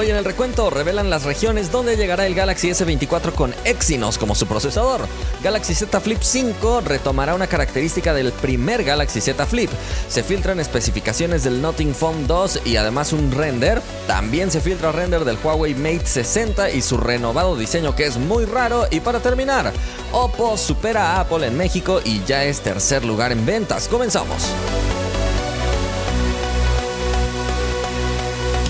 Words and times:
Hoy 0.00 0.08
en 0.08 0.16
el 0.16 0.24
recuento 0.24 0.70
revelan 0.70 1.10
las 1.10 1.24
regiones 1.24 1.70
donde 1.70 1.94
llegará 1.94 2.26
el 2.26 2.34
Galaxy 2.34 2.70
S24 2.70 3.34
con 3.34 3.54
Exynos 3.66 4.16
como 4.16 4.34
su 4.34 4.46
procesador. 4.46 5.06
Galaxy 5.42 5.74
Z 5.74 6.00
Flip 6.00 6.22
5 6.22 6.80
retomará 6.80 7.34
una 7.34 7.46
característica 7.46 8.14
del 8.14 8.32
primer 8.32 8.82
Galaxy 8.82 9.20
Z 9.20 9.44
Flip. 9.44 9.68
Se 10.08 10.22
filtran 10.22 10.58
especificaciones 10.58 11.44
del 11.44 11.60
Nothing 11.60 11.94
Phone 11.94 12.26
2 12.26 12.62
y 12.64 12.76
además 12.76 13.12
un 13.12 13.30
render. 13.30 13.82
También 14.06 14.50
se 14.50 14.62
filtra 14.62 14.90
render 14.90 15.26
del 15.26 15.36
Huawei 15.36 15.74
Mate 15.74 16.06
60 16.06 16.70
y 16.70 16.80
su 16.80 16.96
renovado 16.96 17.54
diseño 17.54 17.94
que 17.94 18.06
es 18.06 18.16
muy 18.16 18.46
raro. 18.46 18.86
Y 18.90 19.00
para 19.00 19.20
terminar, 19.20 19.70
Oppo 20.12 20.56
supera 20.56 21.10
a 21.10 21.20
Apple 21.20 21.46
en 21.46 21.58
México 21.58 22.00
y 22.02 22.24
ya 22.24 22.44
es 22.44 22.62
tercer 22.62 23.04
lugar 23.04 23.32
en 23.32 23.44
ventas. 23.44 23.86
Comenzamos. 23.86 24.50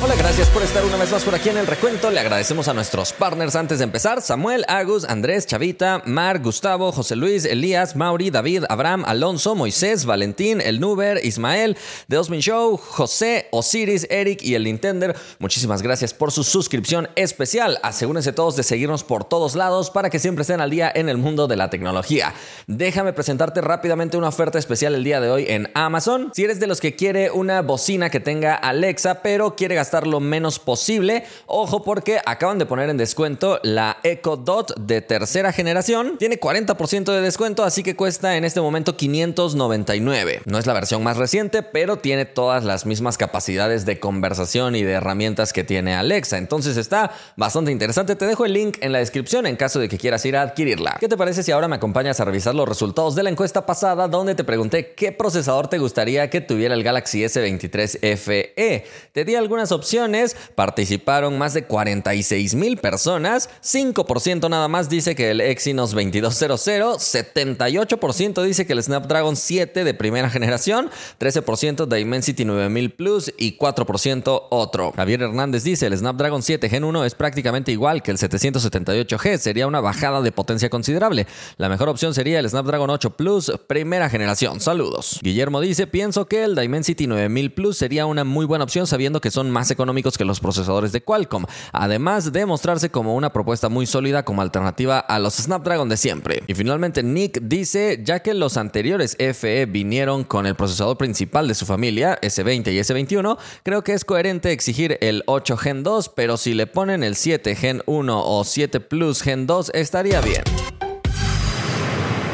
Hola, 0.02 0.14
gracias 0.14 0.48
por 0.48 0.62
estar 0.62 0.82
una 0.82 0.96
vez 0.96 1.12
más 1.12 1.22
por 1.24 1.34
aquí 1.34 1.50
en 1.50 1.58
el 1.58 1.66
recuento. 1.66 2.10
Le 2.10 2.20
agradecemos 2.20 2.68
a 2.68 2.72
nuestros 2.72 3.12
partners 3.12 3.54
antes 3.54 3.80
de 3.80 3.84
empezar: 3.84 4.22
Samuel, 4.22 4.64
Agus, 4.66 5.04
Andrés, 5.04 5.46
Chavita, 5.46 6.00
Mar, 6.06 6.40
Gustavo, 6.40 6.90
José 6.90 7.16
Luis, 7.16 7.44
Elías, 7.44 7.96
Mauri, 7.96 8.30
David, 8.30 8.64
Abraham, 8.70 9.04
Alonso, 9.06 9.54
Moisés, 9.54 10.06
Valentín, 10.06 10.62
El 10.62 10.80
Nuber, 10.80 11.20
Ismael, 11.22 11.76
The 12.08 12.16
Osmin 12.16 12.40
Show, 12.40 12.78
José, 12.78 13.48
Osiris, 13.50 14.06
Eric 14.08 14.42
y 14.42 14.54
el 14.54 14.64
Nintendo. 14.64 15.12
Muchísimas 15.38 15.82
gracias 15.82 16.14
por 16.14 16.32
su 16.32 16.44
suscripción 16.44 17.10
especial. 17.14 17.78
Asegúrense 17.82 18.32
todos 18.32 18.56
de 18.56 18.62
seguirnos 18.62 19.04
por 19.04 19.24
todos 19.24 19.54
lados 19.54 19.90
para 19.90 20.08
que 20.08 20.18
siempre 20.18 20.42
estén 20.42 20.62
al 20.62 20.70
día 20.70 20.90
en 20.94 21.10
el 21.10 21.18
mundo 21.18 21.46
de 21.46 21.56
la 21.56 21.68
tecnología. 21.68 22.32
Déjame 22.66 23.12
presentarte 23.12 23.60
rápidamente 23.60 24.16
una 24.16 24.28
oferta 24.28 24.58
especial 24.58 24.94
el 24.94 25.04
día 25.04 25.20
de 25.20 25.30
hoy 25.30 25.44
en 25.46 25.70
Amazon. 25.74 26.32
Si 26.34 26.42
eres 26.42 26.58
de 26.58 26.68
los 26.68 26.80
que 26.80 26.96
quiere 26.96 27.30
una 27.30 27.60
bocina 27.60 28.08
que 28.08 28.20
tenga 28.20 28.54
Alexa, 28.54 29.20
pero 29.20 29.54
quiere 29.54 29.74
gastar 29.74 29.89
lo 30.06 30.20
menos 30.20 30.58
posible. 30.58 31.24
Ojo 31.46 31.82
porque 31.82 32.20
acaban 32.24 32.58
de 32.58 32.66
poner 32.66 32.90
en 32.90 32.96
descuento 32.96 33.60
la 33.62 33.98
Echo 34.02 34.36
Dot 34.36 34.78
de 34.78 35.00
tercera 35.00 35.52
generación. 35.52 36.16
Tiene 36.18 36.38
40% 36.38 37.12
de 37.12 37.20
descuento, 37.20 37.64
así 37.64 37.82
que 37.82 37.96
cuesta 37.96 38.36
en 38.36 38.44
este 38.44 38.60
momento 38.60 38.96
599. 38.96 40.42
No 40.44 40.58
es 40.58 40.66
la 40.66 40.72
versión 40.72 41.02
más 41.02 41.16
reciente, 41.16 41.62
pero 41.62 41.98
tiene 41.98 42.24
todas 42.24 42.64
las 42.64 42.86
mismas 42.86 43.18
capacidades 43.18 43.86
de 43.86 43.98
conversación 44.00 44.76
y 44.76 44.82
de 44.82 44.92
herramientas 44.92 45.52
que 45.52 45.64
tiene 45.64 45.94
Alexa. 45.94 46.38
Entonces 46.38 46.76
está 46.76 47.12
bastante 47.36 47.72
interesante. 47.72 48.16
Te 48.16 48.26
dejo 48.26 48.44
el 48.44 48.52
link 48.52 48.78
en 48.80 48.92
la 48.92 48.98
descripción 48.98 49.46
en 49.46 49.56
caso 49.56 49.80
de 49.80 49.88
que 49.88 49.98
quieras 49.98 50.24
ir 50.24 50.36
a 50.36 50.42
adquirirla. 50.42 50.96
¿Qué 51.00 51.08
te 51.08 51.16
parece 51.16 51.42
si 51.42 51.52
ahora 51.52 51.68
me 51.68 51.76
acompañas 51.76 52.20
a 52.20 52.24
revisar 52.24 52.54
los 52.54 52.68
resultados 52.68 53.14
de 53.14 53.22
la 53.22 53.30
encuesta 53.30 53.66
pasada 53.66 54.08
donde 54.08 54.34
te 54.34 54.44
pregunté 54.44 54.94
qué 54.94 55.12
procesador 55.12 55.68
te 55.68 55.78
gustaría 55.78 56.30
que 56.30 56.40
tuviera 56.40 56.74
el 56.74 56.82
Galaxy 56.82 57.22
S23 57.22 58.16
FE? 58.16 58.84
Te 59.12 59.24
di 59.24 59.34
algunas 59.34 59.72
opciones 59.72 59.79
opciones, 59.80 60.36
participaron 60.54 61.38
más 61.38 61.54
de 61.54 61.64
46 61.64 62.54
mil 62.54 62.76
personas, 62.76 63.48
5% 63.64 64.48
nada 64.50 64.68
más 64.68 64.88
dice 64.90 65.14
que 65.14 65.30
el 65.30 65.40
Exynos 65.40 65.92
2200, 65.92 66.60
78% 66.60 68.42
dice 68.42 68.66
que 68.66 68.74
el 68.74 68.82
Snapdragon 68.82 69.36
7 69.36 69.84
de 69.84 69.94
primera 69.94 70.28
generación, 70.28 70.90
13% 71.18 71.86
Dimensity 71.86 72.44
9000 72.44 72.90
Plus 72.90 73.32
y 73.38 73.56
4% 73.56 74.42
otro. 74.50 74.92
Javier 74.92 75.22
Hernández 75.22 75.64
dice 75.64 75.86
el 75.86 75.96
Snapdragon 75.96 76.42
7 76.42 76.68
Gen 76.68 76.84
1 76.84 77.04
es 77.04 77.14
prácticamente 77.14 77.72
igual 77.72 78.02
que 78.02 78.10
el 78.10 78.18
778G, 78.18 79.38
sería 79.38 79.66
una 79.66 79.80
bajada 79.80 80.20
de 80.20 80.32
potencia 80.32 80.68
considerable. 80.68 81.26
La 81.56 81.68
mejor 81.68 81.88
opción 81.88 82.14
sería 82.14 82.38
el 82.38 82.48
Snapdragon 82.48 82.90
8 82.90 83.16
Plus 83.16 83.52
primera 83.66 84.10
generación. 84.10 84.60
Saludos. 84.60 85.20
Guillermo 85.22 85.60
dice, 85.60 85.86
pienso 85.86 86.26
que 86.26 86.44
el 86.44 86.54
Dimensity 86.54 87.06
9000 87.06 87.52
Plus 87.52 87.78
sería 87.78 88.06
una 88.06 88.24
muy 88.24 88.46
buena 88.46 88.64
opción 88.64 88.86
sabiendo 88.86 89.20
que 89.20 89.30
son 89.30 89.50
más 89.50 89.69
económicos 89.70 90.18
que 90.18 90.24
los 90.24 90.40
procesadores 90.40 90.92
de 90.92 91.02
Qualcomm, 91.02 91.44
además 91.72 92.32
de 92.32 92.46
mostrarse 92.46 92.90
como 92.90 93.14
una 93.14 93.32
propuesta 93.32 93.68
muy 93.68 93.86
sólida 93.86 94.24
como 94.24 94.42
alternativa 94.42 94.98
a 94.98 95.18
los 95.18 95.34
Snapdragon 95.34 95.88
de 95.88 95.96
siempre. 95.96 96.42
Y 96.46 96.54
finalmente 96.54 97.02
Nick 97.02 97.40
dice, 97.42 98.00
ya 98.04 98.20
que 98.20 98.34
los 98.34 98.56
anteriores 98.56 99.16
FE 99.18 99.66
vinieron 99.66 100.24
con 100.24 100.46
el 100.46 100.54
procesador 100.54 100.96
principal 100.96 101.48
de 101.48 101.54
su 101.54 101.66
familia, 101.66 102.18
S20 102.20 102.72
y 102.72 102.78
S21, 102.78 103.38
creo 103.62 103.82
que 103.82 103.92
es 103.92 104.04
coherente 104.04 104.52
exigir 104.52 104.98
el 105.00 105.22
8 105.26 105.56
Gen 105.56 105.82
2, 105.82 106.10
pero 106.10 106.36
si 106.36 106.54
le 106.54 106.66
ponen 106.66 107.02
el 107.02 107.16
7 107.16 107.54
Gen 107.54 107.82
1 107.86 108.22
o 108.24 108.44
7 108.44 108.80
Plus 108.80 109.22
Gen 109.22 109.46
2 109.46 109.70
estaría 109.74 110.20
bien. 110.20 110.59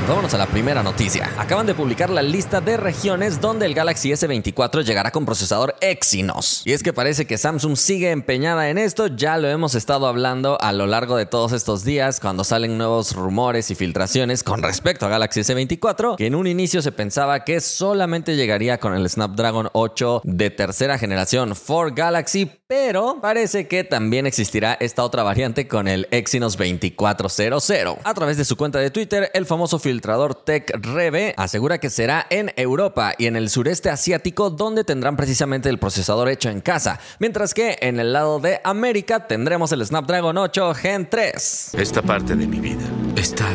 Vámonos 0.09 0.33
a 0.35 0.39
la 0.39 0.47
primera 0.47 0.85
noticia. 0.85 1.33
Acaban 1.37 1.67
de 1.67 1.75
publicar 1.75 2.11
la 2.11 2.23
lista 2.23 2.61
de 2.61 2.77
regiones 2.77 3.41
donde 3.41 3.67
el 3.67 3.75
Galaxy 3.75 4.13
S24 4.13 4.85
llegará 4.85 5.11
con 5.11 5.27
procesador 5.27 5.75
Exynos. 5.81 6.63
Y 6.65 6.75
es 6.75 6.85
que 6.85 6.93
parece 6.93 7.27
que 7.27 7.37
Samsung 7.37 7.77
sigue 7.77 8.13
empeñada 8.13 8.71
en 8.71 8.79
esto, 8.79 9.09
ya 9.09 9.37
lo 9.37 9.49
hemos 9.49 9.75
estado 9.75 10.07
hablando 10.07 10.61
a 10.61 10.73
lo 10.73 10.87
largo 10.87 11.17
de 11.17 11.27
todos 11.27 11.51
estos 11.51 11.83
días 11.83 12.21
cuando 12.21 12.45
salen 12.45 12.79
nuevos 12.79 13.17
rumores 13.17 13.73
y 13.73 13.75
filtraciones 13.75 14.45
con 14.45 14.63
respecto 14.63 15.07
a 15.07 15.09
Galaxy 15.09 15.41
S24, 15.41 16.15
que 16.15 16.27
en 16.27 16.37
un 16.37 16.47
inicio 16.47 16.83
se 16.83 16.93
pensaba 16.93 17.43
que 17.43 17.61
solamente 17.61 18.37
llegaría 18.37 18.79
con 18.79 18.95
el 18.95 19.11
Snapdragon 19.11 19.71
8 19.73 20.21
de 20.23 20.51
tercera 20.51 20.99
generación 20.99 21.57
for 21.57 21.93
Galaxy, 21.93 22.49
pero 22.69 23.19
parece 23.21 23.67
que 23.67 23.83
también 23.83 24.27
existirá 24.27 24.75
esta 24.79 25.03
otra 25.03 25.25
variante 25.25 25.67
con 25.67 25.89
el 25.89 26.07
Exynos 26.13 26.57
2400. 26.57 27.71
A 28.05 28.15
través 28.15 28.37
de 28.37 28.45
su 28.45 28.57
cuenta 28.57 28.79
de 28.79 28.91
Twitter, 28.91 29.33
el 29.35 29.47
famoso 29.47 29.81
filtrador 29.81 29.96
filtrador 29.97 30.35
Tech 30.35 30.71
Reve 30.83 31.33
asegura 31.39 31.79
que 31.79 31.89
será 31.89 32.27
en 32.29 32.53
Europa 32.57 33.15
y 33.17 33.27
en 33.27 33.35
el 33.37 33.49
sureste 33.49 33.89
asiático 33.89 34.51
donde 34.51 34.85
tendrán 34.85 35.17
precisamente 35.17 35.71
el 35.71 35.79
procesador 35.79 36.29
hecho 36.29 36.51
en 36.51 36.61
casa, 36.61 37.01
mientras 37.19 37.55
que 37.55 37.79
en 37.81 37.99
el 37.99 38.13
lado 38.13 38.39
de 38.39 38.61
América 38.63 39.27
tendremos 39.27 39.73
el 39.73 39.87
Snapdragon 39.87 40.37
8 40.37 40.75
Gen 40.75 41.09
3. 41.09 41.71
Esta 41.79 42.03
parte 42.03 42.37
de 42.37 42.47
mi 42.47 42.61
vida, 42.61 42.85
esta 43.17 43.47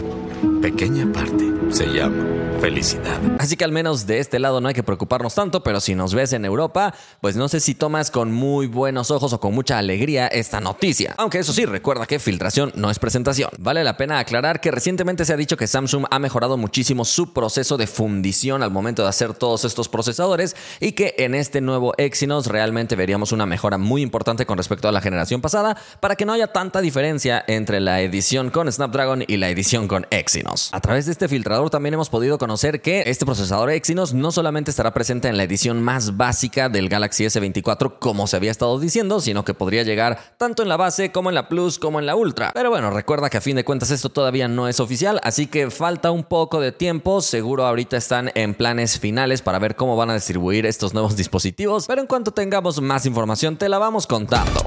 pequeña 0.64 1.06
parte, 1.14 1.46
se 1.70 1.86
llama 1.86 2.51
felicidad. 2.62 3.20
Así 3.40 3.58
que 3.58 3.66
al 3.66 3.72
menos 3.72 4.06
de 4.06 4.20
este 4.20 4.38
lado 4.38 4.62
no 4.62 4.68
hay 4.68 4.76
que 4.76 4.84
preocuparnos 4.84 5.34
tanto, 5.34 5.64
pero 5.64 5.82
si 5.82 5.96
nos 5.96 6.14
ves 6.14 6.32
en 6.34 6.46
Europa, 6.46 6.94
pues 7.20 7.36
no 7.36 7.50
sé 7.50 7.60
si 7.60 7.74
tomas 7.74 8.12
con 8.12 8.32
muy 8.32 8.68
buenos 8.68 9.10
ojos 9.10 9.34
o 9.34 9.40
con 9.40 9.56
mucha 9.56 9.80
alegría 9.80 10.28
esta 10.28 10.62
noticia. 10.62 11.16
Aunque 11.18 11.40
eso 11.40 11.54
sí, 11.54 11.66
recuerda 11.66 12.06
que 12.06 12.20
filtración 12.20 12.72
no 12.76 12.92
es 12.92 13.00
presentación. 13.00 13.50
Vale 13.58 13.84
la 13.84 13.98
pena 13.98 14.20
aclarar 14.20 14.62
que 14.62 14.70
recientemente 14.70 15.26
se 15.26 15.34
ha 15.34 15.38
dicho 15.38 15.58
que 15.58 15.66
Samsung 15.66 16.06
ha 16.12 16.20
mejorado 16.20 16.56
muchísimo 16.56 17.04
su 17.04 17.34
proceso 17.34 17.78
de 17.78 17.88
fundición 17.88 18.62
al 18.62 18.70
momento 18.70 19.02
de 19.02 19.10
hacer 19.10 19.34
todos 19.34 19.66
estos 19.66 19.90
procesadores 19.90 20.56
y 20.80 20.92
que 20.92 21.16
en 21.18 21.34
este 21.34 21.62
nuevo 21.62 21.96
Exynos 21.98 22.46
realmente 22.46 22.96
veríamos 22.96 23.32
una 23.32 23.48
mejora 23.48 23.80
muy 23.80 24.04
importante 24.04 24.46
con 24.46 24.60
respecto 24.60 24.88
a 24.88 24.92
la 24.92 25.02
generación 25.02 25.42
pasada 25.42 25.76
para 26.00 26.16
que 26.16 26.26
no 26.28 26.34
haya 26.34 26.48
tanta 26.48 26.80
diferencia 26.80 27.44
entre 27.48 27.80
la 27.80 28.02
edición 28.02 28.52
con 28.52 28.72
Snapdragon 28.72 29.24
y 29.26 29.38
la 29.38 29.50
edición 29.50 29.88
con 29.88 30.06
Exynos. 30.12 30.70
A 30.74 30.80
través 30.80 31.08
de 31.08 31.14
este 31.14 31.28
filtrador 31.28 31.72
también 31.72 31.96
hemos 31.96 32.10
podido 32.10 32.38
conocer 32.38 32.51
conocer 32.52 32.82
que 32.82 33.04
este 33.06 33.26
procesador 33.26 33.70
Exynos 33.70 34.14
no 34.14 34.30
solamente 34.30 34.72
estará 34.72 34.94
presente 34.94 35.30
en 35.30 35.38
la 35.38 35.44
edición 35.44 35.82
más 35.82 36.18
básica 36.18 36.68
del 36.68 36.90
Galaxy 36.90 37.24
S24 37.24 37.98
como 37.98 38.28
se 38.28 38.36
había 38.36 38.52
estado 38.52 38.78
diciendo, 38.78 39.22
sino 39.22 39.46
que 39.46 39.54
podría 39.54 39.84
llegar 39.84 40.20
tanto 40.36 40.62
en 40.62 40.68
la 40.68 40.76
base 40.76 41.14
como 41.14 41.30
en 41.30 41.36
la 41.36 41.48
Plus 41.48 41.80
como 41.80 42.02
en 42.02 42.06
la 42.06 42.14
Ultra. 42.14 42.52
Pero 42.54 42.70
bueno, 42.70 42.92
recuerda 42.92 43.30
que 43.30 43.38
a 43.38 43.42
fin 43.42 43.56
de 43.56 43.64
cuentas 43.64 43.90
esto 43.90 44.10
todavía 44.10 44.50
no 44.50 44.68
es 44.68 44.82
oficial, 44.82 45.22
así 45.24 45.48
que 45.48 45.72
falta 45.72 46.12
un 46.12 46.26
poco 46.26 46.60
de 46.60 46.74
tiempo, 46.74 47.22
seguro 47.22 47.66
ahorita 47.66 47.96
están 47.96 48.32
en 48.36 48.54
planes 48.54 49.00
finales 49.00 49.42
para 49.42 49.58
ver 49.58 49.78
cómo 49.78 49.96
van 49.96 50.10
a 50.10 50.16
distribuir 50.16 50.66
estos 50.66 50.94
nuevos 50.94 51.16
dispositivos, 51.16 51.88
pero 51.88 52.02
en 52.02 52.08
cuanto 52.08 52.32
tengamos 52.32 52.82
más 52.82 53.06
información 53.06 53.56
te 53.56 53.70
la 53.70 53.78
vamos 53.78 54.08
contando. 54.08 54.60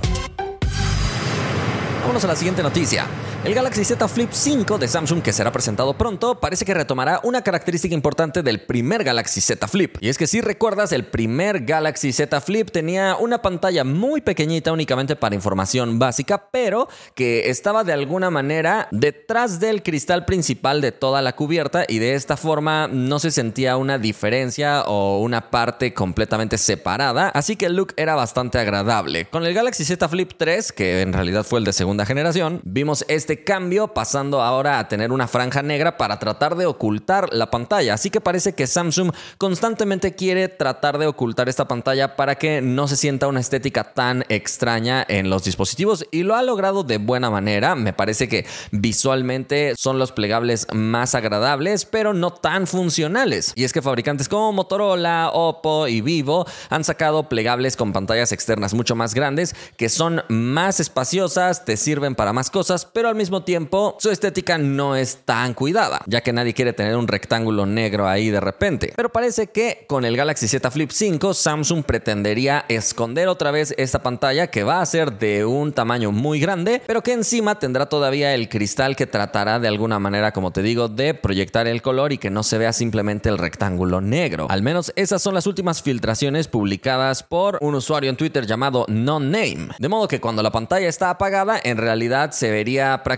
Vámonos 2.00 2.24
a 2.24 2.28
la 2.28 2.36
siguiente 2.36 2.62
noticia. 2.62 3.06
El 3.44 3.52
Galaxy 3.52 3.84
Z 3.84 4.08
Flip 4.08 4.30
5 4.32 4.78
de 4.78 4.88
Samsung, 4.88 5.20
que 5.20 5.34
será 5.34 5.52
presentado 5.52 5.92
pronto, 5.98 6.40
parece 6.40 6.64
que 6.64 6.72
retomará 6.72 7.20
una 7.24 7.42
característica 7.42 7.94
importante 7.94 8.42
del 8.42 8.62
primer 8.62 9.04
Galaxy 9.04 9.42
Z 9.42 9.68
Flip. 9.68 9.98
Y 10.00 10.08
es 10.08 10.16
que 10.16 10.26
si 10.26 10.40
recuerdas, 10.40 10.92
el 10.92 11.04
primer 11.04 11.66
Galaxy 11.66 12.14
Z 12.14 12.40
Flip 12.40 12.70
tenía 12.70 13.16
una 13.16 13.42
pantalla 13.42 13.84
muy 13.84 14.22
pequeñita 14.22 14.72
únicamente 14.72 15.14
para 15.14 15.34
información 15.34 15.98
básica, 15.98 16.48
pero 16.50 16.88
que 17.14 17.50
estaba 17.50 17.84
de 17.84 17.92
alguna 17.92 18.30
manera 18.30 18.88
detrás 18.92 19.60
del 19.60 19.82
cristal 19.82 20.24
principal 20.24 20.80
de 20.80 20.92
toda 20.92 21.20
la 21.20 21.36
cubierta 21.36 21.84
y 21.86 21.98
de 21.98 22.14
esta 22.14 22.38
forma 22.38 22.88
no 22.88 23.18
se 23.18 23.30
sentía 23.30 23.76
una 23.76 23.98
diferencia 23.98 24.84
o 24.84 25.20
una 25.20 25.50
parte 25.50 25.92
completamente 25.92 26.56
separada, 26.56 27.28
así 27.28 27.56
que 27.56 27.66
el 27.66 27.76
look 27.76 27.92
era 27.98 28.14
bastante 28.14 28.58
agradable. 28.58 29.26
Con 29.26 29.44
el 29.44 29.52
Galaxy 29.52 29.84
Z 29.84 30.08
Flip 30.08 30.32
3, 30.34 30.72
que 30.72 31.02
en 31.02 31.12
realidad 31.12 31.44
fue 31.44 31.58
el 31.58 31.66
de 31.66 31.74
segunda 31.74 32.06
generación, 32.06 32.62
vimos 32.64 33.04
este 33.08 33.33
este 33.34 33.42
cambio, 33.42 33.88
pasando 33.88 34.40
ahora 34.40 34.78
a 34.78 34.86
tener 34.86 35.10
una 35.10 35.26
franja 35.26 35.60
negra 35.60 35.96
para 35.96 36.20
tratar 36.20 36.54
de 36.54 36.66
ocultar 36.66 37.32
la 37.32 37.50
pantalla. 37.50 37.94
Así 37.94 38.08
que 38.08 38.20
parece 38.20 38.54
que 38.54 38.68
Samsung 38.68 39.10
constantemente 39.38 40.14
quiere 40.14 40.48
tratar 40.48 40.98
de 40.98 41.08
ocultar 41.08 41.48
esta 41.48 41.66
pantalla 41.66 42.14
para 42.14 42.36
que 42.36 42.60
no 42.60 42.86
se 42.86 42.96
sienta 42.96 43.26
una 43.26 43.40
estética 43.40 43.92
tan 43.92 44.24
extraña 44.28 45.04
en 45.08 45.30
los 45.30 45.42
dispositivos 45.42 46.06
y 46.12 46.22
lo 46.22 46.36
ha 46.36 46.44
logrado 46.44 46.84
de 46.84 46.98
buena 46.98 47.28
manera. 47.28 47.74
Me 47.74 47.92
parece 47.92 48.28
que 48.28 48.46
visualmente 48.70 49.74
son 49.76 49.98
los 49.98 50.12
plegables 50.12 50.68
más 50.72 51.16
agradables, 51.16 51.86
pero 51.86 52.14
no 52.14 52.30
tan 52.30 52.68
funcionales. 52.68 53.52
Y 53.56 53.64
es 53.64 53.72
que 53.72 53.82
fabricantes 53.82 54.28
como 54.28 54.52
Motorola, 54.52 55.30
Oppo 55.32 55.88
y 55.88 56.02
Vivo 56.02 56.46
han 56.70 56.84
sacado 56.84 57.28
plegables 57.28 57.76
con 57.76 57.92
pantallas 57.92 58.30
externas 58.30 58.74
mucho 58.74 58.94
más 58.94 59.12
grandes 59.12 59.56
que 59.76 59.88
son 59.88 60.22
más 60.28 60.78
espaciosas, 60.78 61.64
te 61.64 61.76
sirven 61.76 62.14
para 62.14 62.32
más 62.32 62.48
cosas, 62.48 62.84
pero 62.84 63.08
al 63.08 63.16
mismo 63.16 63.23
tiempo 63.44 63.96
su 63.98 64.10
estética 64.10 64.58
no 64.58 64.96
es 64.96 65.18
tan 65.24 65.54
cuidada, 65.54 66.02
ya 66.06 66.20
que 66.20 66.32
nadie 66.32 66.54
quiere 66.54 66.72
tener 66.72 66.96
un 66.96 67.08
rectángulo 67.08 67.66
negro 67.66 68.06
ahí 68.06 68.30
de 68.30 68.40
repente. 68.40 68.92
Pero 68.96 69.10
parece 69.10 69.48
que 69.48 69.84
con 69.88 70.04
el 70.04 70.16
Galaxy 70.16 70.48
Z 70.48 70.70
Flip 70.70 70.90
5 70.90 71.34
Samsung 71.34 71.84
pretendería 71.84 72.64
esconder 72.68 73.28
otra 73.28 73.50
vez 73.50 73.74
esta 73.78 74.02
pantalla 74.02 74.48
que 74.48 74.62
va 74.62 74.80
a 74.80 74.86
ser 74.86 75.18
de 75.18 75.44
un 75.44 75.72
tamaño 75.72 76.12
muy 76.12 76.40
grande, 76.40 76.82
pero 76.86 77.02
que 77.02 77.12
encima 77.12 77.58
tendrá 77.58 77.86
todavía 77.86 78.34
el 78.34 78.48
cristal 78.48 78.96
que 78.96 79.06
tratará 79.06 79.58
de 79.58 79.68
alguna 79.68 79.98
manera, 79.98 80.32
como 80.32 80.52
te 80.52 80.62
digo, 80.62 80.88
de 80.88 81.14
proyectar 81.14 81.66
el 81.66 81.82
color 81.82 82.12
y 82.12 82.18
que 82.18 82.30
no 82.30 82.42
se 82.42 82.58
vea 82.58 82.72
simplemente 82.72 83.28
el 83.28 83.38
rectángulo 83.38 84.00
negro. 84.00 84.46
Al 84.50 84.62
menos 84.62 84.92
esas 84.96 85.22
son 85.22 85.34
las 85.34 85.46
últimas 85.46 85.82
filtraciones 85.82 86.48
publicadas 86.48 87.22
por 87.22 87.58
un 87.60 87.74
usuario 87.74 88.10
en 88.10 88.16
Twitter 88.16 88.46
llamado 88.46 88.86
NonName. 88.88 89.68
De 89.78 89.88
modo 89.88 90.08
que 90.08 90.20
cuando 90.20 90.42
la 90.42 90.50
pantalla 90.50 90.88
está 90.88 91.10
apagada, 91.10 91.60
en 91.62 91.78
realidad 91.78 92.32
se 92.32 92.50
vería 92.50 93.02
prácticamente 93.02 93.13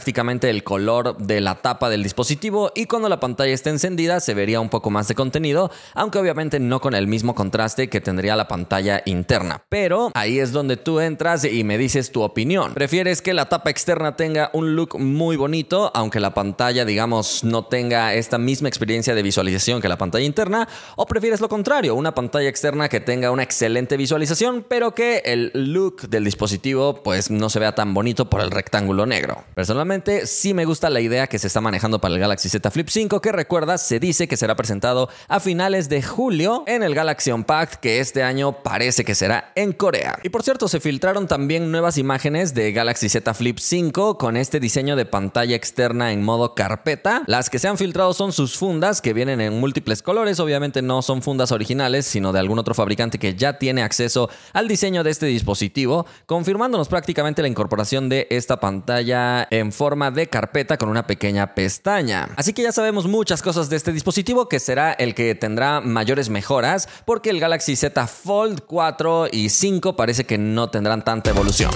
el 0.50 0.62
color 0.64 1.16
de 1.18 1.40
la 1.40 1.56
tapa 1.56 1.88
del 1.88 2.02
dispositivo 2.02 2.70
y 2.74 2.86
cuando 2.86 3.08
la 3.08 3.20
pantalla 3.20 3.52
está 3.52 3.70
encendida 3.70 4.20
se 4.20 4.34
vería 4.34 4.60
un 4.60 4.68
poco 4.68 4.90
más 4.90 5.08
de 5.08 5.14
contenido, 5.14 5.70
aunque 5.94 6.18
obviamente 6.18 6.60
no 6.60 6.80
con 6.80 6.94
el 6.94 7.06
mismo 7.06 7.34
contraste 7.34 7.88
que 7.88 8.00
tendría 8.00 8.36
la 8.36 8.46
pantalla 8.46 9.02
interna. 9.06 9.62
Pero 9.68 10.10
ahí 10.14 10.38
es 10.38 10.52
donde 10.52 10.76
tú 10.76 11.00
entras 11.00 11.44
y 11.44 11.64
me 11.64 11.78
dices 11.78 12.12
tu 12.12 12.22
opinión. 12.22 12.74
¿Prefieres 12.74 13.22
que 13.22 13.34
la 13.34 13.48
tapa 13.48 13.70
externa 13.70 14.16
tenga 14.16 14.50
un 14.52 14.76
look 14.76 14.98
muy 14.98 15.36
bonito, 15.36 15.90
aunque 15.94 16.20
la 16.20 16.34
pantalla, 16.34 16.84
digamos, 16.84 17.42
no 17.42 17.64
tenga 17.64 18.14
esta 18.14 18.38
misma 18.38 18.68
experiencia 18.68 19.14
de 19.14 19.22
visualización 19.22 19.80
que 19.80 19.88
la 19.88 19.98
pantalla 19.98 20.24
interna? 20.24 20.68
¿O 20.96 21.06
prefieres 21.06 21.40
lo 21.40 21.48
contrario, 21.48 21.94
una 21.94 22.14
pantalla 22.14 22.48
externa 22.48 22.88
que 22.88 23.00
tenga 23.00 23.30
una 23.30 23.42
excelente 23.42 23.96
visualización, 23.96 24.64
pero 24.68 24.94
que 24.94 25.22
el 25.24 25.50
look 25.54 26.08
del 26.08 26.24
dispositivo 26.24 27.02
pues 27.02 27.30
no 27.30 27.48
se 27.48 27.58
vea 27.58 27.74
tan 27.74 27.94
bonito 27.94 28.28
por 28.28 28.40
el 28.40 28.50
rectángulo 28.50 29.06
negro? 29.06 29.44
Personalmente 29.54 29.85
sí 30.24 30.54
me 30.54 30.64
gusta 30.64 30.90
la 30.90 31.00
idea 31.00 31.26
que 31.26 31.38
se 31.38 31.46
está 31.46 31.60
manejando 31.60 32.00
para 32.00 32.14
el 32.14 32.20
Galaxy 32.20 32.48
Z 32.48 32.70
Flip 32.70 32.88
5, 32.88 33.20
que 33.20 33.32
recuerda, 33.32 33.78
se 33.78 34.00
dice 34.00 34.28
que 34.28 34.36
será 34.36 34.56
presentado 34.56 35.08
a 35.28 35.40
finales 35.40 35.88
de 35.88 36.02
julio 36.02 36.64
en 36.66 36.82
el 36.82 36.94
Galaxy 36.94 37.30
Unpacked, 37.30 37.78
que 37.78 38.00
este 38.00 38.22
año 38.22 38.62
parece 38.62 39.04
que 39.04 39.14
será 39.14 39.52
en 39.54 39.72
Corea. 39.72 40.18
Y 40.22 40.28
por 40.28 40.42
cierto, 40.42 40.68
se 40.68 40.80
filtraron 40.80 41.26
también 41.26 41.70
nuevas 41.70 41.98
imágenes 41.98 42.54
de 42.54 42.72
Galaxy 42.72 43.08
Z 43.08 43.32
Flip 43.34 43.58
5 43.58 44.18
con 44.18 44.36
este 44.36 44.60
diseño 44.60 44.96
de 44.96 45.06
pantalla 45.06 45.56
externa 45.56 46.12
en 46.12 46.22
modo 46.22 46.54
carpeta. 46.54 47.22
Las 47.26 47.50
que 47.50 47.58
se 47.58 47.68
han 47.68 47.78
filtrado 47.78 48.12
son 48.12 48.32
sus 48.32 48.56
fundas 48.56 49.00
que 49.00 49.12
vienen 49.12 49.40
en 49.40 49.58
múltiples 49.60 50.02
colores, 50.02 50.40
obviamente 50.40 50.82
no 50.82 51.02
son 51.02 51.22
fundas 51.22 51.52
originales, 51.52 52.06
sino 52.06 52.32
de 52.32 52.40
algún 52.40 52.58
otro 52.58 52.74
fabricante 52.74 53.18
que 53.18 53.34
ya 53.34 53.58
tiene 53.58 53.82
acceso 53.82 54.28
al 54.52 54.68
diseño 54.68 55.04
de 55.04 55.10
este 55.10 55.26
dispositivo, 55.26 56.06
confirmándonos 56.26 56.88
prácticamente 56.88 57.42
la 57.42 57.48
incorporación 57.48 58.08
de 58.08 58.26
esta 58.30 58.60
pantalla 58.60 59.46
en 59.50 59.65
forma 59.72 60.10
de 60.10 60.28
carpeta 60.28 60.76
con 60.76 60.88
una 60.88 61.06
pequeña 61.06 61.54
pestaña. 61.54 62.28
Así 62.36 62.52
que 62.52 62.62
ya 62.62 62.72
sabemos 62.72 63.06
muchas 63.06 63.42
cosas 63.42 63.68
de 63.68 63.76
este 63.76 63.92
dispositivo 63.92 64.48
que 64.48 64.60
será 64.60 64.92
el 64.92 65.14
que 65.14 65.34
tendrá 65.34 65.80
mayores 65.80 66.28
mejoras 66.28 66.88
porque 67.04 67.30
el 67.30 67.40
Galaxy 67.40 67.76
Z 67.76 68.06
Fold 68.06 68.62
4 68.66 69.28
y 69.32 69.48
5 69.48 69.96
parece 69.96 70.24
que 70.24 70.38
no 70.38 70.70
tendrán 70.70 71.04
tanta 71.04 71.30
evolución. 71.30 71.70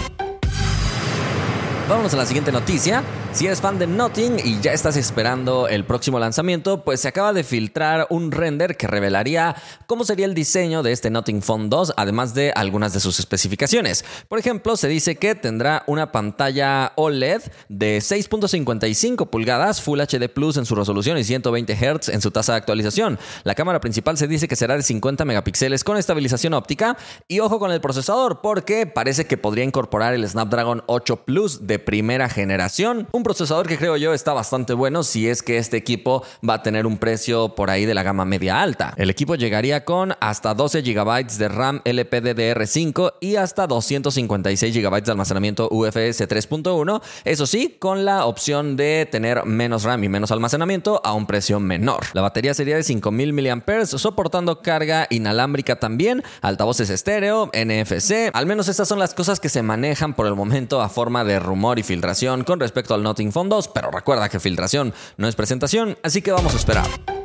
Vámonos 1.91 2.15
a 2.15 2.19
la 2.19 2.25
siguiente 2.25 2.53
noticia. 2.53 3.03
Si 3.33 3.47
eres 3.47 3.61
fan 3.61 3.79
de 3.79 3.87
Nothing 3.89 4.39
y 4.45 4.61
ya 4.61 4.73
estás 4.73 4.97
esperando 4.97 5.67
el 5.67 5.85
próximo 5.85 6.21
lanzamiento, 6.21 6.85
pues 6.85 7.01
se 7.01 7.09
acaba 7.09 7.33
de 7.33 7.43
filtrar 7.43 8.07
un 8.11 8.31
render 8.31 8.77
que 8.77 8.87
revelaría 8.87 9.57
cómo 9.87 10.05
sería 10.05 10.27
el 10.27 10.35
diseño 10.35 10.85
de 10.85 10.93
este 10.93 11.11
Nothing 11.11 11.43
Phone 11.43 11.69
2, 11.69 11.95
además 11.97 12.33
de 12.33 12.53
algunas 12.55 12.93
de 12.93 13.01
sus 13.01 13.19
especificaciones. 13.19 14.05
Por 14.29 14.39
ejemplo, 14.39 14.77
se 14.77 14.87
dice 14.87 15.17
que 15.17 15.35
tendrá 15.35 15.83
una 15.89 16.13
pantalla 16.13 16.93
OLED 16.95 17.43
de 17.69 17.99
6.55 17.99 19.29
pulgadas, 19.29 19.83
Full 19.83 20.01
HD 20.01 20.29
Plus 20.29 20.57
en 20.57 20.67
su 20.67 20.77
resolución 20.77 21.19
y 21.19 21.25
120 21.25 21.75
Hz 21.75 22.09
en 22.11 22.21
su 22.21 22.31
tasa 22.31 22.53
de 22.53 22.59
actualización. 22.59 23.19
La 23.43 23.57
cámara 23.57 23.81
principal 23.81 24.17
se 24.17 24.29
dice 24.29 24.47
que 24.47 24.57
será 24.57 24.77
de 24.77 24.83
50 24.83 25.25
megapíxeles 25.25 25.83
con 25.83 25.97
estabilización 25.97 26.55
óptica 26.55 26.97
y 27.27 27.41
ojo 27.41 27.59
con 27.59 27.73
el 27.73 27.81
procesador 27.81 28.41
porque 28.43 28.87
parece 28.87 29.27
que 29.27 29.37
podría 29.37 29.65
incorporar 29.65 30.15
el 30.15 30.29
Snapdragon 30.29 30.85
8 30.87 31.25
Plus 31.25 31.67
de 31.67 31.80
primera 31.81 32.29
generación 32.29 33.09
un 33.13 33.23
procesador 33.23 33.67
que 33.67 33.79
creo 33.79 33.97
yo 33.97 34.15
está 34.15 34.33
bastante 34.33 34.75
bueno 34.75 35.03
si 35.03 35.29
es 35.29 35.43
que 35.43 35.59
este 35.59 35.77
equipo 35.77 36.23
va 36.47 36.55
a 36.55 36.63
tener 36.63 36.87
un 36.87 36.99
precio 36.99 37.55
por 37.55 37.71
ahí 37.71 37.87
de 37.87 37.95
la 37.95 38.03
gama 38.03 38.25
media 38.25 38.61
alta. 38.61 38.95
El 38.97 39.11
equipo 39.11 39.35
llegaría 39.35 39.85
con 39.85 40.15
hasta 40.21 40.55
12 40.55 40.83
GB 40.83 41.27
de 41.39 41.49
RAM 41.49 41.81
LPDDR5 41.85 43.15
y 43.21 43.37
hasta 43.37 43.67
256 43.67 44.75
GB 44.75 45.03
de 45.03 45.11
almacenamiento 45.11 45.69
UFS 45.71 46.21
3.1, 46.29 47.03
eso 47.25 47.47
sí, 47.47 47.77
con 47.79 48.05
la 48.05 48.27
opción 48.27 48.77
de 48.77 49.09
tener 49.11 49.45
menos 49.45 49.85
RAM 49.85 50.05
y 50.05 50.09
menos 50.09 50.31
almacenamiento 50.31 51.01
a 51.05 51.13
un 51.13 51.27
precio 51.27 51.61
menor. 51.61 52.05
La 52.13 52.23
batería 52.23 52.55
sería 52.55 52.77
de 52.77 52.83
5000 52.83 53.33
mAh, 53.33 53.87
soportando 53.87 54.63
carga 54.63 55.07
inalámbrica 55.11 55.77
también, 55.77 56.23
altavoces 56.43 56.91
estéreo, 56.91 57.51
NFC, 57.55 58.31
al 58.33 58.47
menos 58.47 58.69
estas 58.69 58.89
son 58.89 58.99
las 58.99 59.15
cosas 59.15 59.41
que 59.41 59.49
se 59.49 59.63
manejan 59.63 60.15
por 60.15 60.27
el 60.27 60.35
momento 60.35 60.81
a 60.81 60.89
forma 60.89 61.25
de 61.25 61.39
rumor 61.39 61.70
y 61.79 61.83
filtración 61.83 62.45
con 62.45 62.61
respecto 62.61 62.95
al 62.95 63.03
Notting 63.03 63.33
Fondos, 63.33 63.69
pero 63.69 63.91
recuerda 63.91 64.29
que 64.29 64.41
filtración 64.41 64.93
no 65.17 65.29
es 65.29 65.37
presentación, 65.37 65.99
así 66.03 66.23
que 66.23 66.33
vamos 66.33 66.55
a 66.55 66.57
esperar. 66.57 67.20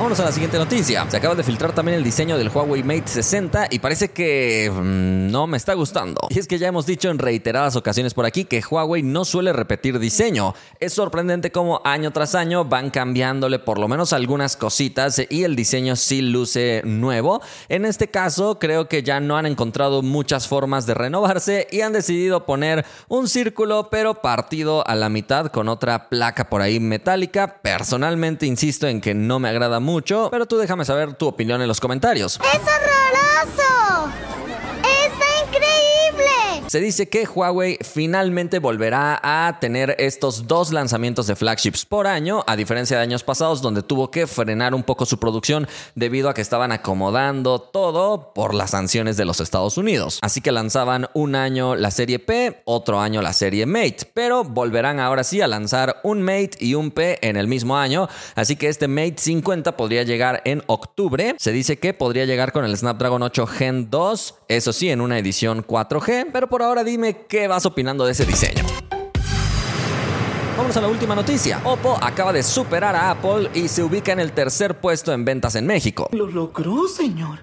Vámonos 0.00 0.20
a 0.20 0.24
la 0.24 0.32
siguiente 0.32 0.56
noticia. 0.56 1.04
Se 1.10 1.18
acaba 1.18 1.34
de 1.34 1.42
filtrar 1.42 1.74
también 1.74 1.98
el 1.98 2.02
diseño 2.02 2.38
del 2.38 2.48
Huawei 2.48 2.82
Mate 2.82 3.06
60 3.06 3.66
y 3.70 3.80
parece 3.80 4.08
que 4.08 4.72
mm, 4.74 5.30
no 5.30 5.46
me 5.46 5.58
está 5.58 5.74
gustando. 5.74 6.26
Y 6.30 6.38
es 6.38 6.48
que 6.48 6.58
ya 6.58 6.68
hemos 6.68 6.86
dicho 6.86 7.10
en 7.10 7.18
reiteradas 7.18 7.76
ocasiones 7.76 8.14
por 8.14 8.24
aquí 8.24 8.46
que 8.46 8.62
Huawei 8.62 9.02
no 9.02 9.26
suele 9.26 9.52
repetir 9.52 9.98
diseño. 9.98 10.54
Es 10.78 10.94
sorprendente 10.94 11.52
cómo 11.52 11.82
año 11.84 12.12
tras 12.12 12.34
año 12.34 12.64
van 12.64 12.88
cambiándole 12.88 13.58
por 13.58 13.78
lo 13.78 13.88
menos 13.88 14.14
algunas 14.14 14.56
cositas 14.56 15.20
y 15.28 15.44
el 15.44 15.54
diseño 15.54 15.96
sí 15.96 16.22
luce 16.22 16.80
nuevo. 16.86 17.42
En 17.68 17.84
este 17.84 18.08
caso 18.08 18.58
creo 18.58 18.88
que 18.88 19.02
ya 19.02 19.20
no 19.20 19.36
han 19.36 19.44
encontrado 19.44 20.00
muchas 20.00 20.48
formas 20.48 20.86
de 20.86 20.94
renovarse 20.94 21.68
y 21.70 21.82
han 21.82 21.92
decidido 21.92 22.46
poner 22.46 22.86
un 23.08 23.28
círculo 23.28 23.90
pero 23.90 24.22
partido 24.22 24.82
a 24.88 24.94
la 24.94 25.10
mitad 25.10 25.48
con 25.48 25.68
otra 25.68 26.08
placa 26.08 26.48
por 26.48 26.62
ahí 26.62 26.80
metálica. 26.80 27.58
Personalmente 27.60 28.46
insisto 28.46 28.86
en 28.88 29.02
que 29.02 29.12
no 29.12 29.38
me 29.38 29.50
agrada 29.50 29.78
mucho 29.78 29.89
mucho, 29.90 30.28
pero 30.30 30.46
tú 30.46 30.56
déjame 30.56 30.84
saber 30.84 31.14
tu 31.14 31.26
opinión 31.26 31.60
en 31.60 31.68
los 31.68 31.80
comentarios. 31.80 32.38
¡Es 32.54 32.60
Se 36.70 36.78
dice 36.78 37.08
que 37.08 37.26
Huawei 37.26 37.78
finalmente 37.82 38.60
volverá 38.60 39.18
a 39.24 39.58
tener 39.58 39.96
estos 39.98 40.46
dos 40.46 40.70
lanzamientos 40.70 41.26
de 41.26 41.34
flagships 41.34 41.84
por 41.84 42.06
año, 42.06 42.44
a 42.46 42.54
diferencia 42.54 42.96
de 42.96 43.02
años 43.02 43.24
pasados 43.24 43.60
donde 43.60 43.82
tuvo 43.82 44.12
que 44.12 44.28
frenar 44.28 44.72
un 44.72 44.84
poco 44.84 45.04
su 45.04 45.18
producción 45.18 45.66
debido 45.96 46.28
a 46.28 46.34
que 46.34 46.42
estaban 46.42 46.70
acomodando 46.70 47.60
todo 47.60 48.32
por 48.34 48.54
las 48.54 48.70
sanciones 48.70 49.16
de 49.16 49.24
los 49.24 49.40
Estados 49.40 49.78
Unidos. 49.78 50.20
Así 50.22 50.40
que 50.40 50.52
lanzaban 50.52 51.08
un 51.12 51.34
año 51.34 51.74
la 51.74 51.90
serie 51.90 52.20
P, 52.20 52.62
otro 52.66 53.00
año 53.00 53.20
la 53.20 53.32
serie 53.32 53.66
Mate, 53.66 54.08
pero 54.14 54.44
volverán 54.44 55.00
ahora 55.00 55.24
sí 55.24 55.40
a 55.40 55.48
lanzar 55.48 55.96
un 56.04 56.22
Mate 56.22 56.52
y 56.60 56.74
un 56.74 56.92
P 56.92 57.18
en 57.28 57.36
el 57.36 57.48
mismo 57.48 57.78
año, 57.78 58.08
así 58.36 58.54
que 58.54 58.68
este 58.68 58.86
Mate 58.86 59.16
50 59.16 59.76
podría 59.76 60.04
llegar 60.04 60.40
en 60.44 60.62
octubre. 60.68 61.34
Se 61.36 61.50
dice 61.50 61.80
que 61.80 61.94
podría 61.94 62.26
llegar 62.26 62.52
con 62.52 62.64
el 62.64 62.76
Snapdragon 62.76 63.24
8 63.24 63.46
Gen 63.48 63.90
2, 63.90 64.34
eso 64.46 64.72
sí, 64.72 64.88
en 64.88 65.00
una 65.00 65.18
edición 65.18 65.66
4G, 65.66 66.28
pero 66.32 66.48
por 66.48 66.59
ahora 66.64 66.84
dime 66.84 67.26
qué 67.28 67.48
vas 67.48 67.66
opinando 67.66 68.04
de 68.04 68.12
ese 68.12 68.24
diseño. 68.24 68.64
Vamos 70.56 70.76
a 70.76 70.80
la 70.82 70.88
última 70.88 71.14
noticia. 71.14 71.60
Oppo 71.64 71.96
acaba 72.02 72.32
de 72.32 72.42
superar 72.42 72.94
a 72.94 73.10
Apple 73.10 73.50
y 73.54 73.68
se 73.68 73.82
ubica 73.82 74.12
en 74.12 74.20
el 74.20 74.32
tercer 74.32 74.78
puesto 74.78 75.12
en 75.12 75.24
ventas 75.24 75.54
en 75.54 75.66
México. 75.66 76.08
Lo 76.12 76.26
logró, 76.26 76.86
señor. 76.86 77.38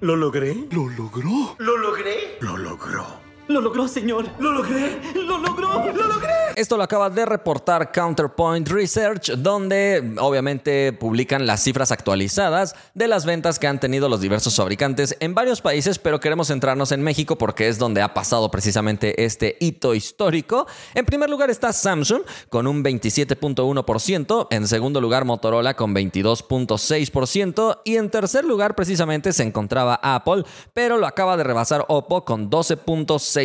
¿Lo 0.00 0.16
logré? 0.16 0.54
¿Lo 0.70 0.88
logró? 0.88 1.56
¿Lo 1.58 1.76
logré? 1.76 2.36
Lo 2.40 2.56
logró. 2.56 3.27
¿Lo 3.48 3.58
Lo 3.58 3.62
logró, 3.62 3.88
señor. 3.88 4.26
Lo 4.38 4.52
logré. 4.52 5.00
Lo 5.14 5.38
logró. 5.38 5.92
Lo 5.92 6.06
logré. 6.06 6.28
Esto 6.58 6.76
lo 6.76 6.82
acaba 6.82 7.08
de 7.08 7.24
reportar 7.24 7.92
Counterpoint 7.92 8.68
Research, 8.68 9.30
donde 9.36 10.16
obviamente 10.18 10.92
publican 10.92 11.46
las 11.46 11.62
cifras 11.62 11.92
actualizadas 11.92 12.74
de 12.94 13.06
las 13.06 13.24
ventas 13.24 13.60
que 13.60 13.68
han 13.68 13.78
tenido 13.78 14.08
los 14.08 14.20
diversos 14.20 14.56
fabricantes 14.56 15.16
en 15.20 15.34
varios 15.34 15.60
países, 15.60 16.00
pero 16.00 16.18
queremos 16.18 16.48
centrarnos 16.48 16.90
en 16.90 17.00
México 17.02 17.38
porque 17.38 17.68
es 17.68 17.78
donde 17.78 18.02
ha 18.02 18.12
pasado 18.12 18.50
precisamente 18.50 19.24
este 19.24 19.56
hito 19.60 19.94
histórico. 19.94 20.66
En 20.94 21.04
primer 21.04 21.30
lugar 21.30 21.48
está 21.48 21.72
Samsung 21.72 22.22
con 22.48 22.66
un 22.66 22.82
27.1%, 22.82 24.48
en 24.50 24.66
segundo 24.66 25.00
lugar 25.00 25.24
Motorola 25.24 25.74
con 25.74 25.94
22.6% 25.94 27.82
y 27.84 27.96
en 27.96 28.10
tercer 28.10 28.44
lugar 28.44 28.74
precisamente 28.74 29.32
se 29.32 29.44
encontraba 29.44 30.00
Apple, 30.02 30.42
pero 30.74 30.96
lo 30.96 31.06
acaba 31.06 31.36
de 31.36 31.44
rebasar 31.44 31.84
Oppo 31.86 32.24
con 32.24 32.50
12.6%, 32.50 33.37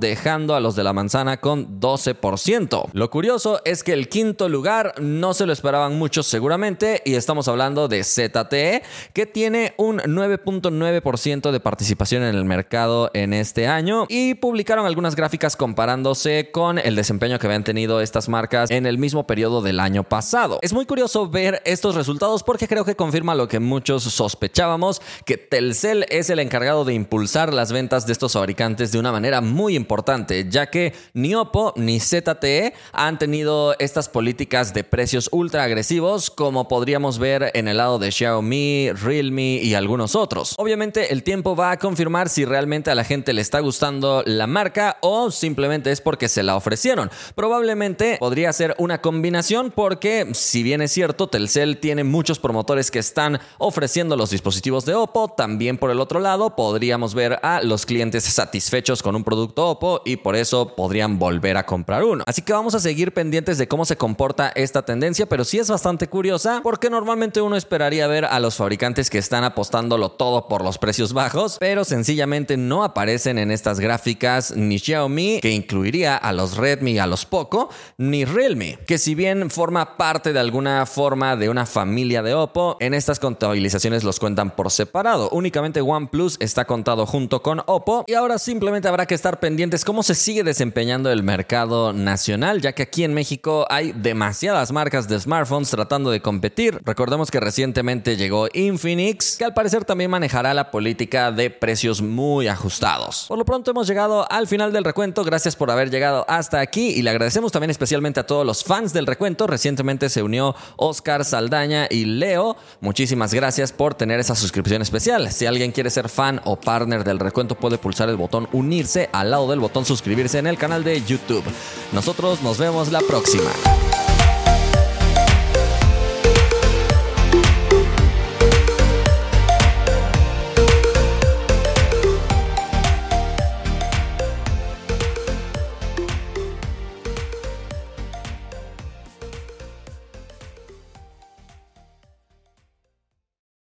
dejando 0.00 0.54
a 0.54 0.60
los 0.60 0.76
de 0.76 0.84
la 0.84 0.92
manzana 0.92 1.38
con 1.38 1.80
12%. 1.80 2.90
Lo 2.92 3.10
curioso 3.10 3.60
es 3.64 3.82
que 3.82 3.92
el 3.92 4.08
quinto 4.08 4.48
lugar 4.48 4.94
no 5.00 5.34
se 5.34 5.46
lo 5.46 5.52
esperaban 5.52 5.98
muchos 5.98 6.26
seguramente 6.26 7.02
y 7.04 7.14
estamos 7.14 7.48
hablando 7.48 7.88
de 7.88 8.02
ZTE, 8.02 8.82
que 9.12 9.26
tiene 9.26 9.74
un 9.76 9.98
9.9% 9.98 11.50
de 11.50 11.60
participación 11.60 12.22
en 12.22 12.34
el 12.34 12.44
mercado 12.44 13.10
en 13.14 13.32
este 13.32 13.66
año 13.66 14.06
y 14.08 14.34
publicaron 14.34 14.86
algunas 14.86 15.16
gráficas 15.16 15.56
comparándose 15.56 16.50
con 16.52 16.78
el 16.78 16.96
desempeño 16.96 17.38
que 17.38 17.46
habían 17.46 17.64
tenido 17.64 18.00
estas 18.00 18.28
marcas 18.28 18.70
en 18.70 18.86
el 18.86 18.98
mismo 18.98 19.26
periodo 19.26 19.62
del 19.62 19.80
año 19.80 20.04
pasado. 20.04 20.58
Es 20.62 20.72
muy 20.72 20.86
curioso 20.86 21.28
ver 21.28 21.62
estos 21.64 21.94
resultados 21.94 22.42
porque 22.42 22.68
creo 22.68 22.84
que 22.84 22.96
confirma 22.96 23.34
lo 23.34 23.48
que 23.48 23.60
muchos 23.60 24.02
sospechábamos, 24.04 25.00
que 25.24 25.36
Telcel 25.36 26.06
es 26.10 26.30
el 26.30 26.38
encargado 26.38 26.84
de 26.84 26.94
impulsar 26.94 27.52
las 27.52 27.72
ventas 27.72 28.06
de 28.06 28.12
estos 28.12 28.32
fabricantes 28.32 28.92
de 28.92 28.98
una 28.98 29.03
manera 29.12 29.40
muy 29.40 29.76
importante, 29.76 30.46
ya 30.48 30.66
que 30.66 30.94
ni 31.12 31.34
Oppo 31.34 31.72
ni 31.76 32.00
ZTE 32.00 32.74
han 32.92 33.18
tenido 33.18 33.74
estas 33.78 34.08
políticas 34.08 34.74
de 34.74 34.84
precios 34.84 35.28
ultra 35.32 35.64
agresivos 35.64 36.30
como 36.30 36.68
podríamos 36.68 37.18
ver 37.18 37.50
en 37.54 37.68
el 37.68 37.78
lado 37.78 37.98
de 37.98 38.10
Xiaomi, 38.10 38.90
Realme 38.92 39.60
y 39.62 39.74
algunos 39.74 40.14
otros. 40.14 40.54
Obviamente 40.58 41.12
el 41.12 41.22
tiempo 41.22 41.56
va 41.56 41.72
a 41.72 41.78
confirmar 41.78 42.28
si 42.28 42.44
realmente 42.44 42.90
a 42.90 42.94
la 42.94 43.04
gente 43.04 43.32
le 43.32 43.40
está 43.40 43.60
gustando 43.60 44.22
la 44.26 44.46
marca 44.46 44.98
o 45.00 45.30
simplemente 45.30 45.90
es 45.90 46.00
porque 46.00 46.28
se 46.28 46.42
la 46.42 46.56
ofrecieron. 46.56 47.10
Probablemente 47.34 48.16
podría 48.18 48.52
ser 48.52 48.74
una 48.78 49.00
combinación 49.00 49.72
porque 49.74 50.28
si 50.32 50.62
bien 50.62 50.82
es 50.82 50.92
cierto 50.92 51.28
Telcel 51.28 51.78
tiene 51.78 52.04
muchos 52.04 52.38
promotores 52.38 52.90
que 52.90 52.98
están 52.98 53.40
ofreciendo 53.58 54.16
los 54.16 54.30
dispositivos 54.30 54.84
de 54.84 54.94
Oppo, 54.94 55.28
también 55.28 55.78
por 55.78 55.90
el 55.90 56.00
otro 56.00 56.20
lado 56.20 56.56
podríamos 56.56 57.14
ver 57.14 57.38
a 57.42 57.62
los 57.62 57.86
clientes 57.86 58.24
satisfechos 58.24 58.93
con 59.02 59.16
un 59.16 59.24
producto 59.24 59.68
Oppo 59.68 60.02
y 60.04 60.16
por 60.16 60.36
eso 60.36 60.74
podrían 60.74 61.18
volver 61.18 61.56
a 61.56 61.66
comprar 61.66 62.04
uno. 62.04 62.24
Así 62.26 62.42
que 62.42 62.52
vamos 62.52 62.74
a 62.74 62.80
seguir 62.80 63.12
pendientes 63.12 63.58
de 63.58 63.68
cómo 63.68 63.84
se 63.84 63.96
comporta 63.96 64.50
esta 64.54 64.82
tendencia, 64.82 65.26
pero 65.26 65.44
sí 65.44 65.58
es 65.58 65.70
bastante 65.70 66.08
curiosa 66.08 66.60
porque 66.62 66.90
normalmente 66.90 67.40
uno 67.40 67.56
esperaría 67.56 68.06
ver 68.06 68.24
a 68.24 68.40
los 68.40 68.56
fabricantes 68.56 69.10
que 69.10 69.18
están 69.18 69.44
apostándolo 69.44 70.10
todo 70.10 70.48
por 70.48 70.62
los 70.62 70.78
precios 70.78 71.12
bajos, 71.12 71.56
pero 71.60 71.84
sencillamente 71.84 72.56
no 72.56 72.84
aparecen 72.84 73.38
en 73.38 73.50
estas 73.50 73.80
gráficas 73.80 74.54
ni 74.56 74.78
Xiaomi, 74.78 75.40
que 75.40 75.50
incluiría 75.50 76.16
a 76.16 76.32
los 76.32 76.56
Redmi 76.56 76.92
y 76.92 76.98
a 76.98 77.06
los 77.06 77.24
Poco, 77.26 77.70
ni 77.98 78.24
Realme, 78.24 78.78
que 78.86 78.98
si 78.98 79.14
bien 79.14 79.50
forma 79.50 79.96
parte 79.96 80.32
de 80.32 80.40
alguna 80.40 80.86
forma 80.86 81.36
de 81.36 81.48
una 81.48 81.66
familia 81.66 82.22
de 82.22 82.34
Oppo, 82.34 82.76
en 82.80 82.94
estas 82.94 83.18
contabilizaciones 83.18 84.04
los 84.04 84.20
cuentan 84.20 84.54
por 84.54 84.70
separado. 84.70 85.30
Únicamente 85.30 85.80
OnePlus 85.80 86.36
está 86.40 86.64
contado 86.64 87.06
junto 87.06 87.42
con 87.42 87.62
Oppo 87.66 88.04
y 88.06 88.14
ahora 88.14 88.38
simplemente 88.38 88.83
habrá 88.84 89.06
que 89.06 89.14
estar 89.14 89.40
pendientes 89.40 89.84
cómo 89.84 90.02
se 90.02 90.14
sigue 90.14 90.42
desempeñando 90.42 91.10
el 91.10 91.22
mercado 91.22 91.92
nacional, 91.92 92.60
ya 92.60 92.72
que 92.72 92.82
aquí 92.82 93.04
en 93.04 93.14
México 93.14 93.66
hay 93.70 93.92
demasiadas 93.92 94.72
marcas 94.72 95.08
de 95.08 95.18
smartphones 95.18 95.70
tratando 95.70 96.10
de 96.10 96.20
competir. 96.20 96.80
Recordemos 96.84 97.30
que 97.30 97.40
recientemente 97.40 98.16
llegó 98.16 98.48
Infinix, 98.52 99.36
que 99.36 99.44
al 99.44 99.54
parecer 99.54 99.84
también 99.84 100.10
manejará 100.10 100.54
la 100.54 100.70
política 100.70 101.32
de 101.32 101.50
precios 101.50 102.02
muy 102.02 102.48
ajustados. 102.48 103.26
Por 103.28 103.38
lo 103.38 103.44
pronto 103.44 103.70
hemos 103.70 103.86
llegado 103.86 104.30
al 104.30 104.46
final 104.46 104.72
del 104.72 104.84
recuento, 104.84 105.24
gracias 105.24 105.56
por 105.56 105.70
haber 105.70 105.90
llegado 105.90 106.24
hasta 106.28 106.60
aquí 106.60 106.88
y 106.90 107.02
le 107.02 107.10
agradecemos 107.10 107.52
también 107.52 107.70
especialmente 107.70 108.20
a 108.20 108.26
todos 108.26 108.46
los 108.46 108.64
fans 108.64 108.92
del 108.92 109.06
recuento. 109.06 109.46
Recientemente 109.46 110.08
se 110.08 110.22
unió 110.22 110.54
Oscar 110.76 111.24
Saldaña 111.24 111.86
y 111.90 112.04
Leo. 112.04 112.56
Muchísimas 112.80 113.34
gracias 113.34 113.72
por 113.72 113.94
tener 113.94 114.20
esa 114.20 114.34
suscripción 114.34 114.82
especial. 114.82 115.30
Si 115.32 115.46
alguien 115.46 115.72
quiere 115.72 115.90
ser 115.90 116.08
fan 116.08 116.40
o 116.44 116.56
partner 116.56 117.04
del 117.04 117.18
recuento 117.18 117.54
puede 117.54 117.78
pulsar 117.78 118.08
el 118.08 118.16
botón 118.16 118.48
unirse 118.64 119.08
al 119.12 119.30
lado 119.30 119.48
del 119.48 119.60
botón 119.60 119.84
suscribirse 119.84 120.38
en 120.38 120.46
el 120.46 120.58
canal 120.58 120.82
de 120.84 121.02
YouTube. 121.02 121.44
Nosotros 121.92 122.42
nos 122.42 122.58
vemos 122.58 122.90
la 122.90 123.00
próxima. 123.00 123.50